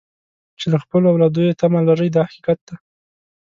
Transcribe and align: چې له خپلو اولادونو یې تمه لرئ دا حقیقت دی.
چې 0.59 0.65
له 0.73 0.77
خپلو 0.83 1.05
اولادونو 1.11 1.47
یې 1.49 1.57
تمه 1.61 1.79
لرئ 1.87 2.09
دا 2.11 2.21
حقیقت 2.29 2.59
دی. 2.67 2.75